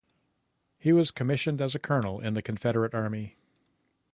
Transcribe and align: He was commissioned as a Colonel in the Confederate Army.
He 0.79 0.93
was 0.93 1.11
commissioned 1.11 1.61
as 1.61 1.75
a 1.75 1.79
Colonel 1.79 2.19
in 2.21 2.33
the 2.33 2.41
Confederate 2.41 2.95
Army. 2.95 3.37